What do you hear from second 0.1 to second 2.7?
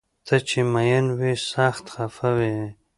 ته چې مین وي سخت خفه وي